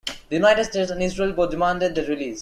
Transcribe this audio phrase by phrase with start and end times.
[0.29, 2.39] The United States and Israel both demanded their release.